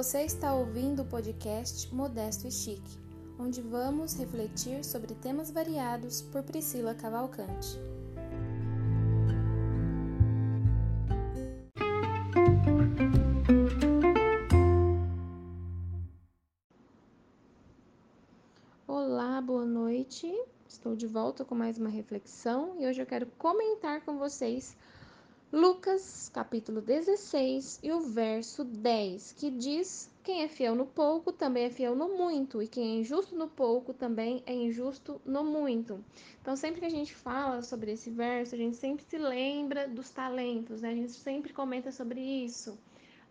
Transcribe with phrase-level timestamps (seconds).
[0.00, 2.98] Você está ouvindo o podcast Modesto e Chique,
[3.38, 7.78] onde vamos refletir sobre temas variados por Priscila Cavalcante.
[18.88, 20.26] Olá, boa noite.
[20.66, 24.74] Estou de volta com mais uma reflexão e hoje eu quero comentar com vocês
[25.52, 31.64] Lucas, capítulo 16 e o verso 10, que diz: Quem é fiel no pouco também
[31.64, 36.04] é fiel no muito, e quem é injusto no pouco também é injusto no muito.
[36.40, 40.10] Então, sempre que a gente fala sobre esse verso, a gente sempre se lembra dos
[40.10, 40.90] talentos, né?
[40.90, 42.78] A gente sempre comenta sobre isso.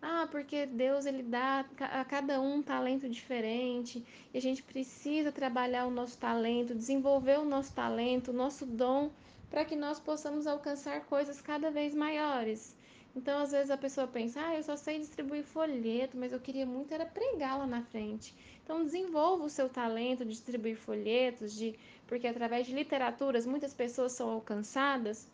[0.02, 5.32] Ah, porque Deus ele dá a cada um um talento diferente e a gente precisa
[5.32, 9.10] trabalhar o nosso talento, desenvolver o nosso talento, o nosso dom
[9.50, 12.74] para que nós possamos alcançar coisas cada vez maiores.
[13.14, 16.64] Então, às vezes a pessoa pensa: "Ah, eu só sei distribuir folheto, mas eu queria
[16.64, 18.32] muito era pregar lá na frente".
[18.62, 21.76] Então, desenvolva o seu talento de distribuir folhetos, de
[22.06, 25.26] porque através de literaturas muitas pessoas são alcançadas.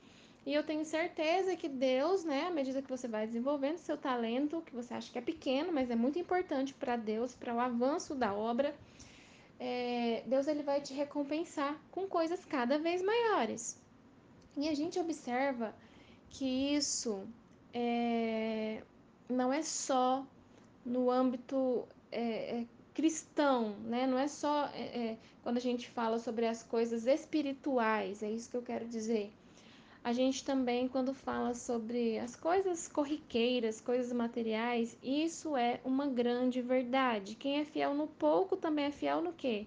[0.47, 4.63] E eu tenho certeza que Deus, né, à medida que você vai desenvolvendo seu talento,
[4.63, 8.15] que você acha que é pequeno, mas é muito importante para Deus, para o avanço
[8.15, 8.75] da obra,
[9.59, 13.77] é, Deus ele vai te recompensar com coisas cada vez maiores.
[14.57, 15.75] E a gente observa
[16.31, 17.27] que isso
[17.75, 18.83] é,
[19.29, 20.27] não é só
[20.85, 24.07] no âmbito é, é, cristão, né?
[24.07, 28.51] Não é só é, é, quando a gente fala sobre as coisas espirituais, é isso
[28.51, 29.31] que eu quero dizer.
[30.03, 36.63] A gente também, quando fala sobre as coisas corriqueiras, coisas materiais, isso é uma grande
[36.63, 37.35] verdade.
[37.35, 39.67] Quem é fiel no pouco também é fiel no quê?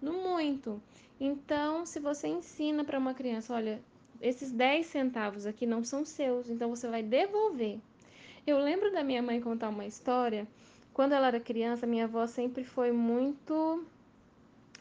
[0.00, 0.80] No muito.
[1.18, 3.82] Então, se você ensina para uma criança, olha,
[4.20, 7.78] esses 10 centavos aqui não são seus, então você vai devolver.
[8.46, 10.46] Eu lembro da minha mãe contar uma história.
[10.92, 13.84] Quando ela era criança, minha avó sempre foi muito.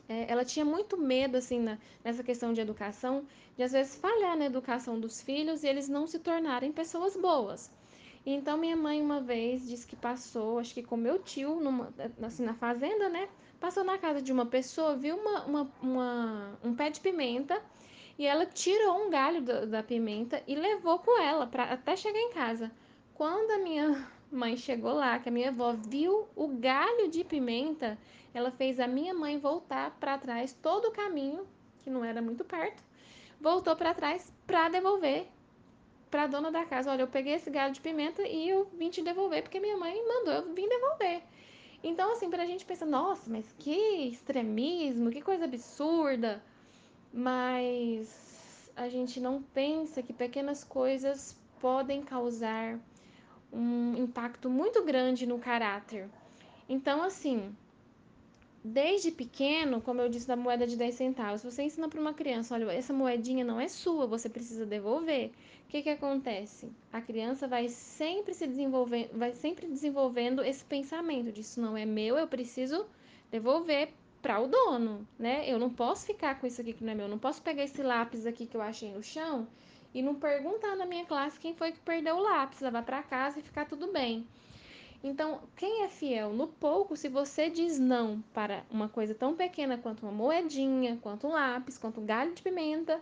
[0.07, 4.35] É, ela tinha muito medo, assim, na, nessa questão de educação, de às vezes falhar
[4.35, 7.71] na educação dos filhos e eles não se tornarem pessoas boas.
[8.25, 12.44] Então, minha mãe uma vez disse que passou, acho que com meu tio, numa, assim,
[12.44, 13.29] na fazenda, né?
[13.59, 17.61] Passou na casa de uma pessoa, viu uma, uma, uma um pé de pimenta
[18.19, 22.19] e ela tirou um galho da, da pimenta e levou com ela para até chegar
[22.19, 22.69] em casa.
[23.13, 27.97] Quando a minha mãe chegou lá, que a minha avó viu o galho de pimenta,
[28.34, 31.47] ela fez a minha mãe voltar para trás todo o caminho,
[31.81, 32.84] que não era muito perto,
[33.40, 35.25] voltou para trás para devolver
[36.12, 36.91] para a dona da casa.
[36.91, 39.96] Olha, eu peguei esse galho de pimenta e eu vim te devolver porque minha mãe
[40.06, 41.24] mandou eu vim devolver.
[41.81, 46.44] Então, assim, para a gente pensar, nossa, mas que extremismo, que coisa absurda
[47.13, 52.79] mas a gente não pensa que pequenas coisas podem causar
[53.51, 56.07] um impacto muito grande no caráter.
[56.67, 57.53] Então, assim,
[58.63, 62.53] desde pequeno, como eu disse da moeda de 10 centavos, você ensina para uma criança,
[62.53, 65.31] olha, essa moedinha não é sua, você precisa devolver.
[65.65, 66.71] O que que acontece?
[66.91, 71.85] A criança vai sempre se desenvolvendo, vai sempre desenvolvendo esse pensamento de isso não é
[71.85, 72.85] meu, eu preciso
[73.31, 73.89] devolver
[74.22, 75.44] para o dono, né?
[75.47, 77.63] Eu não posso ficar com isso aqui que não é meu, eu não posso pegar
[77.63, 79.47] esse lápis aqui que eu achei no chão
[79.94, 83.40] e não perguntar na minha classe quem foi que perdeu o lápis, levar para casa
[83.40, 84.25] e ficar tudo bem.
[85.02, 89.78] Então, quem é fiel no pouco, se você diz não para uma coisa tão pequena
[89.78, 93.01] quanto uma moedinha, quanto um lápis, quanto um galho de pimenta,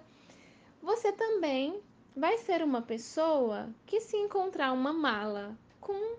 [0.81, 1.81] você também
[2.15, 6.17] vai ser uma pessoa que se encontrar uma mala com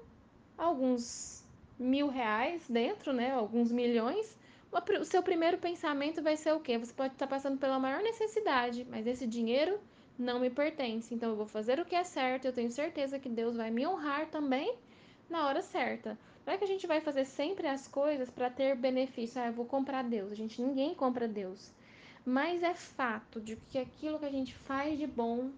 [0.57, 1.45] alguns
[1.79, 4.37] mil reais dentro, né, alguns milhões,
[4.73, 6.79] o seu primeiro pensamento vai ser o quê?
[6.79, 9.81] Você pode estar passando pela maior necessidade, mas esse dinheiro
[10.19, 11.15] não me pertence.
[11.15, 13.87] Então eu vou fazer o que é certo, eu tenho certeza que Deus vai me
[13.87, 14.75] honrar também
[15.29, 16.19] na hora certa.
[16.45, 19.41] Não é que a gente vai fazer sempre as coisas para ter benefício.
[19.41, 20.33] Ah, eu vou comprar Deus.
[20.33, 21.71] A gente ninguém compra Deus.
[22.25, 25.51] Mas é fato de que aquilo que a gente faz de bom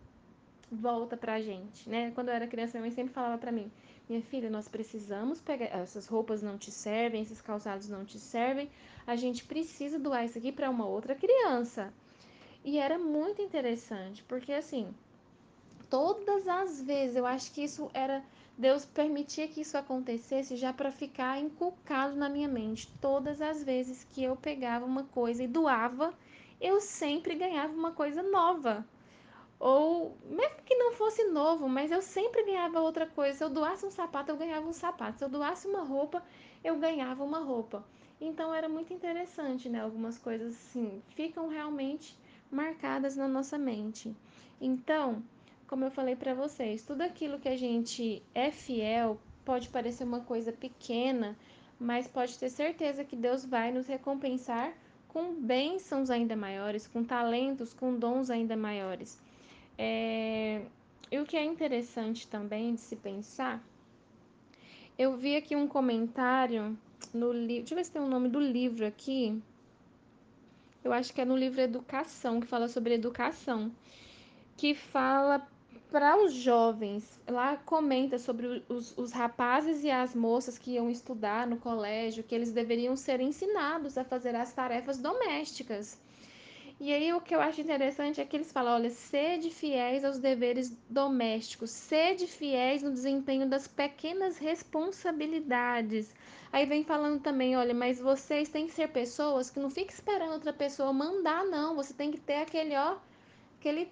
[0.70, 2.12] volta pra gente, né?
[2.14, 3.70] Quando eu era criança, minha mãe sempre falava para mim:
[4.08, 5.66] minha filha, nós precisamos pegar.
[5.66, 8.70] Essas roupas não te servem, esses calçados não te servem.
[9.06, 11.92] A gente precisa doar isso aqui para uma outra criança.
[12.64, 14.94] E era muito interessante, porque assim,
[15.88, 18.22] todas as vezes, eu acho que isso era.
[18.58, 22.92] Deus permitia que isso acontecesse já para ficar inculcado na minha mente.
[23.00, 26.12] Todas as vezes que eu pegava uma coisa e doava,
[26.60, 28.84] eu sempre ganhava uma coisa nova.
[29.60, 33.36] Ou mesmo que não fosse novo, mas eu sempre ganhava outra coisa.
[33.36, 35.18] Se eu doasse um sapato, eu ganhava um sapato.
[35.18, 36.22] Se eu doasse uma roupa,
[36.64, 37.84] eu ganhava uma roupa.
[38.18, 39.82] Então era muito interessante, né?
[39.82, 42.16] Algumas coisas assim ficam realmente
[42.50, 44.16] marcadas na nossa mente.
[44.58, 45.22] Então,
[45.66, 50.20] como eu falei para vocês, tudo aquilo que a gente é fiel pode parecer uma
[50.20, 51.36] coisa pequena,
[51.78, 54.72] mas pode ter certeza que Deus vai nos recompensar
[55.06, 59.20] com bênçãos ainda maiores, com talentos, com dons ainda maiores.
[59.82, 60.60] É...
[61.10, 63.64] E o que é interessante também de se pensar,
[64.98, 66.78] eu vi aqui um comentário
[67.14, 69.42] no livro, deixa eu ver se tem o nome do livro aqui.
[70.84, 73.72] Eu acho que é no livro Educação, que fala sobre educação,
[74.54, 75.48] que fala
[75.90, 77.18] para os jovens.
[77.26, 82.34] Lá comenta sobre os, os rapazes e as moças que iam estudar no colégio, que
[82.34, 85.98] eles deveriam ser ensinados a fazer as tarefas domésticas.
[86.80, 90.18] E aí o que eu acho interessante é que eles falam, olha, sede fiéis aos
[90.18, 96.14] deveres domésticos, sede fiéis no desempenho das pequenas responsabilidades.
[96.50, 100.32] Aí vem falando também, olha, mas vocês têm que ser pessoas que não fiquem esperando
[100.32, 101.76] outra pessoa mandar, não.
[101.76, 102.96] Você tem que ter aquele, ó,
[103.58, 103.90] aquele,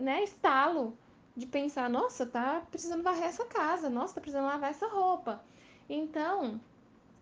[0.00, 0.96] né, estalo
[1.36, 5.44] de pensar, nossa, tá precisando varrer essa casa, nossa, tá precisando lavar essa roupa.
[5.90, 6.58] Então,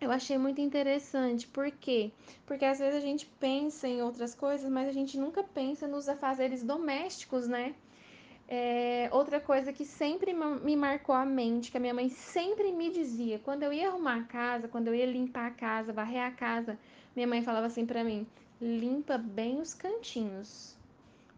[0.00, 2.10] eu achei muito interessante, por quê?
[2.46, 6.08] Porque às vezes a gente pensa em outras coisas, mas a gente nunca pensa nos
[6.08, 7.74] afazeres domésticos, né?
[8.48, 12.90] É, outra coisa que sempre me marcou a mente, que a minha mãe sempre me
[12.90, 16.30] dizia, quando eu ia arrumar a casa, quando eu ia limpar a casa, varrer a
[16.32, 16.76] casa,
[17.14, 18.26] minha mãe falava assim para mim:
[18.60, 20.76] limpa bem os cantinhos.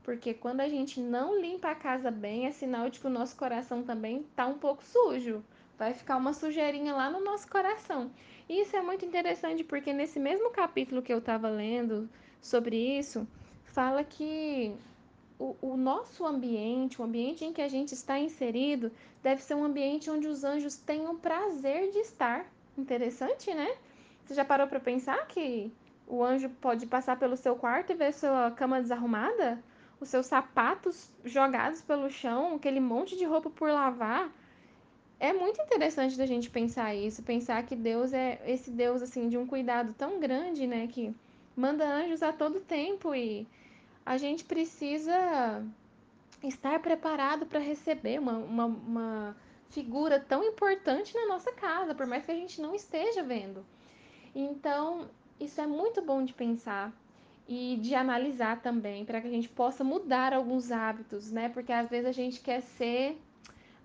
[0.02, 3.36] Porque quando a gente não limpa a casa bem, é sinal de que o nosso
[3.36, 5.44] coração também tá um pouco sujo.
[5.78, 8.10] Vai ficar uma sujeirinha lá no nosso coração.
[8.48, 12.08] E isso é muito interessante porque nesse mesmo capítulo que eu estava lendo
[12.40, 13.26] sobre isso,
[13.64, 14.74] fala que
[15.38, 18.90] o, o, nosso ambiente, o ambiente em que a gente está inserido,
[19.22, 22.46] deve ser um ambiente onde os anjos tenham prazer de estar.
[22.76, 23.76] Interessante, né?
[24.24, 25.72] Você já parou para pensar que
[26.06, 29.62] o anjo pode passar pelo seu quarto e ver sua cama desarrumada?
[30.02, 34.30] os seus sapatos jogados pelo chão, aquele monte de roupa por lavar.
[35.22, 39.38] É muito interessante da gente pensar isso, pensar que Deus é esse Deus assim de
[39.38, 41.14] um cuidado tão grande, né, que
[41.56, 43.46] manda anjos a todo tempo e
[44.04, 45.64] a gente precisa
[46.42, 49.36] estar preparado para receber uma, uma, uma
[49.70, 53.64] figura tão importante na nossa casa, por mais que a gente não esteja vendo.
[54.34, 55.08] Então,
[55.38, 56.92] isso é muito bom de pensar
[57.46, 61.48] e de analisar também, para que a gente possa mudar alguns hábitos, né?
[61.48, 63.16] Porque às vezes a gente quer ser,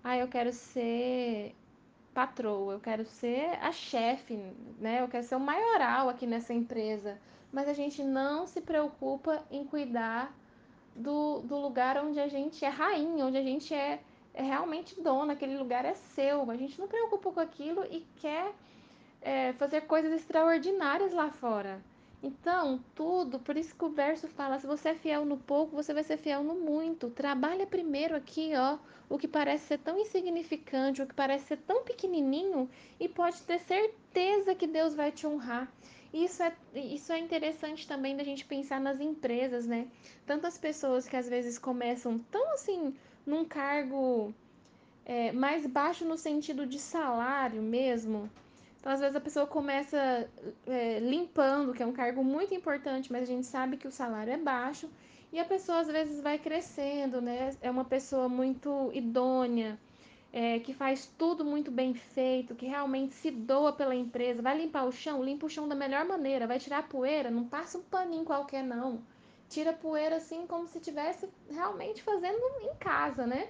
[0.02, 1.54] ah, eu quero ser
[2.14, 4.34] patroa, eu quero ser a chefe,
[4.80, 5.02] né?
[5.02, 7.18] Eu quero ser o maioral aqui nessa empresa,
[7.52, 10.34] mas a gente não se preocupa em cuidar
[10.94, 14.00] do, do lugar onde a gente é rainha, onde a gente é,
[14.34, 16.50] é realmente dona, aquele lugar é seu.
[16.50, 18.52] A gente não preocupa com aquilo e quer
[19.22, 21.80] é, fazer coisas extraordinárias lá fora.
[22.22, 25.94] Então, tudo, por isso que o verso fala: se você é fiel no pouco, você
[25.94, 27.10] vai ser fiel no muito.
[27.10, 28.78] Trabalha primeiro aqui, ó,
[29.08, 32.68] o que parece ser tão insignificante, o que parece ser tão pequenininho,
[32.98, 35.72] e pode ter certeza que Deus vai te honrar.
[36.12, 39.86] Isso é, isso é interessante também da gente pensar nas empresas, né?
[40.26, 44.34] Tantas pessoas que às vezes começam tão assim, num cargo
[45.04, 48.28] é, mais baixo no sentido de salário mesmo,
[48.80, 50.28] então, às vezes, a pessoa começa
[50.66, 54.32] é, limpando, que é um cargo muito importante, mas a gente sabe que o salário
[54.32, 54.88] é baixo,
[55.32, 57.54] e a pessoa, às vezes, vai crescendo, né?
[57.60, 59.78] É uma pessoa muito idônea,
[60.32, 64.40] é, que faz tudo muito bem feito, que realmente se doa pela empresa.
[64.40, 65.22] Vai limpar o chão?
[65.22, 66.46] Limpa o chão da melhor maneira.
[66.46, 67.30] Vai tirar a poeira?
[67.30, 69.02] Não passa um paninho qualquer, não.
[69.48, 73.48] Tira a poeira assim, como se estivesse realmente fazendo em casa, né?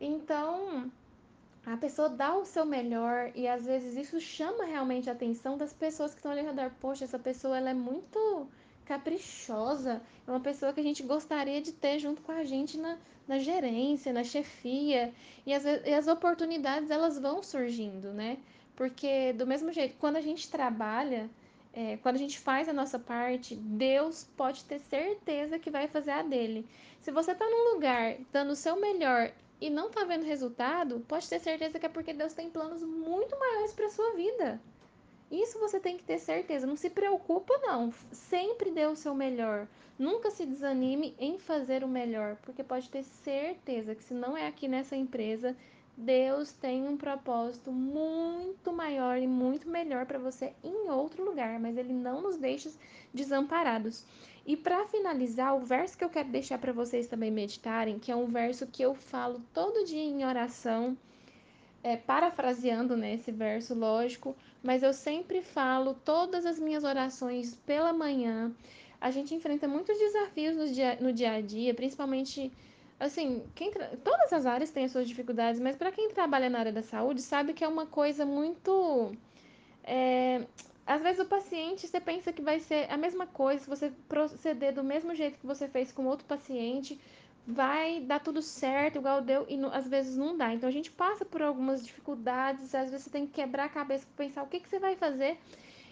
[0.00, 0.90] Então,
[1.78, 6.12] pessoa dá o seu melhor e às vezes isso chama realmente a atenção das pessoas
[6.12, 6.70] que estão ali ao redor.
[6.80, 8.48] Poxa, essa pessoa ela é muito
[8.84, 12.98] caprichosa, é uma pessoa que a gente gostaria de ter junto com a gente na,
[13.26, 15.12] na gerência, na chefia.
[15.46, 18.38] E as, e as oportunidades elas vão surgindo, né?
[18.74, 21.28] Porque do mesmo jeito, quando a gente trabalha,
[21.72, 26.12] é, quando a gente faz a nossa parte, Deus pode ter certeza que vai fazer
[26.12, 26.66] a dele.
[27.00, 31.28] Se você está num lugar dando o seu melhor e não tá vendo resultado, pode
[31.28, 34.60] ter certeza que é porque Deus tem planos muito maiores para sua vida.
[35.30, 36.66] Isso você tem que ter certeza.
[36.66, 37.92] Não se preocupa, não.
[38.10, 39.66] Sempre dê o seu melhor.
[39.98, 44.46] Nunca se desanime em fazer o melhor, porque pode ter certeza que se não é
[44.46, 45.56] aqui nessa empresa,
[45.96, 51.76] Deus tem um propósito muito maior e muito melhor para você em outro lugar, mas
[51.76, 52.70] Ele não nos deixa
[53.12, 54.04] desamparados.
[54.48, 58.16] E para finalizar, o verso que eu quero deixar para vocês também meditarem, que é
[58.16, 60.96] um verso que eu falo todo dia em oração,
[61.82, 67.92] é, parafraseando né, esse verso, lógico, mas eu sempre falo todas as minhas orações pela
[67.92, 68.50] manhã.
[68.98, 72.50] A gente enfrenta muitos desafios no dia, no dia a dia, principalmente
[72.98, 73.70] assim, quem
[74.02, 77.20] todas as áreas têm as suas dificuldades, mas para quem trabalha na área da saúde,
[77.20, 79.12] sabe que é uma coisa muito
[79.84, 80.46] é,
[80.88, 84.72] às vezes o paciente, você pensa que vai ser a mesma coisa, se você proceder
[84.72, 86.98] do mesmo jeito que você fez com outro paciente,
[87.46, 90.54] vai dar tudo certo, igual deu, e às vezes não dá.
[90.54, 94.06] Então a gente passa por algumas dificuldades, às vezes você tem que quebrar a cabeça
[94.06, 95.38] para pensar o que, que você vai fazer.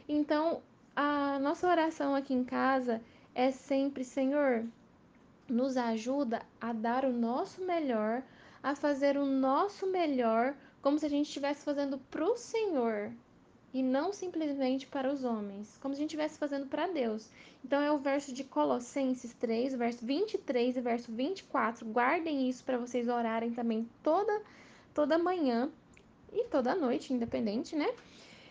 [0.08, 0.62] Então
[0.94, 3.02] a nossa oração aqui em casa
[3.34, 4.64] é sempre, Senhor,
[5.46, 8.22] nos ajuda a dar o nosso melhor,
[8.62, 13.12] a fazer o nosso melhor, como se a gente estivesse fazendo para o Senhor,
[13.72, 17.28] e não simplesmente para os homens, como se a gente estivesse fazendo para Deus.
[17.64, 21.86] Então é o verso de Colossenses 3, verso 23 e verso 24.
[21.86, 24.42] Guardem isso para vocês orarem também toda
[24.94, 25.70] toda manhã
[26.32, 27.92] e toda noite, independente, né?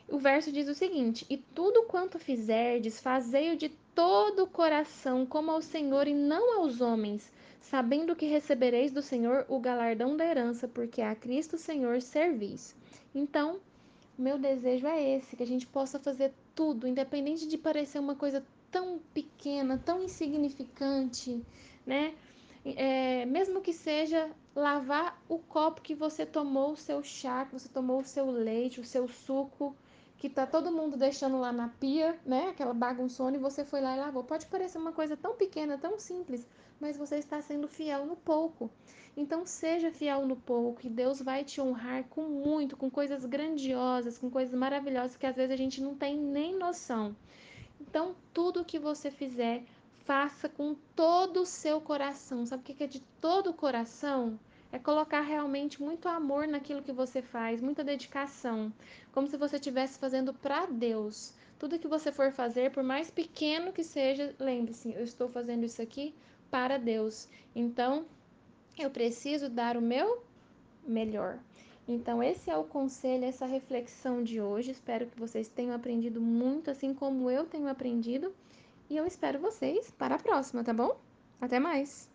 [0.07, 5.49] O verso diz o seguinte: E tudo quanto fizerdes, fazei-o de todo o coração, como
[5.49, 10.67] ao Senhor e não aos homens, sabendo que recebereis do Senhor o galardão da herança,
[10.67, 12.75] porque a Cristo Senhor servis.
[13.15, 13.59] Então,
[14.17, 18.45] meu desejo é esse, que a gente possa fazer tudo, independente de parecer uma coisa
[18.71, 21.43] tão pequena, tão insignificante,
[21.85, 22.13] né?
[22.63, 27.69] É, mesmo que seja lavar o copo que você tomou o seu chá, que você
[27.69, 29.75] tomou o seu leite, o seu suco,
[30.17, 32.49] que tá todo mundo deixando lá na pia, né?
[32.49, 34.23] Aquela bagunçona e você foi lá e lavou.
[34.23, 36.47] Pode parecer uma coisa tão pequena, tão simples,
[36.79, 38.69] mas você está sendo fiel no pouco.
[39.17, 44.17] Então seja fiel no pouco e Deus vai te honrar com muito, com coisas grandiosas,
[44.17, 47.15] com coisas maravilhosas que às vezes a gente não tem nem noção.
[47.79, 49.63] Então tudo que você fizer,
[50.05, 52.45] faça com todo o seu coração.
[52.45, 54.39] Sabe o que é de todo o coração?
[54.71, 58.73] É colocar realmente muito amor naquilo que você faz, muita dedicação,
[59.13, 61.33] como se você estivesse fazendo para Deus.
[61.57, 65.81] Tudo que você for fazer, por mais pequeno que seja, lembre-se, eu estou fazendo isso
[65.81, 66.13] aqui
[66.55, 67.27] para Deus.
[67.53, 68.05] Então,
[68.79, 70.23] eu preciso dar o meu
[70.87, 71.37] melhor.
[71.85, 74.71] Então, esse é o conselho, essa reflexão de hoje.
[74.71, 78.33] Espero que vocês tenham aprendido muito, assim como eu tenho aprendido.
[78.89, 80.95] E eu espero vocês para a próxima, tá bom?
[81.41, 82.14] Até mais!